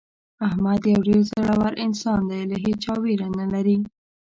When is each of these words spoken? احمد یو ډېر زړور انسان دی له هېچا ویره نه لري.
احمد 0.47 0.81
یو 0.91 0.99
ډېر 1.07 1.21
زړور 1.31 1.73
انسان 1.85 2.21
دی 2.29 2.41
له 2.51 2.55
هېچا 2.65 2.93
ویره 3.03 3.27
نه 3.39 3.45
لري. 3.53 3.77